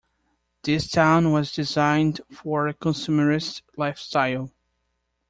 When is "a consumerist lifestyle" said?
2.67-4.51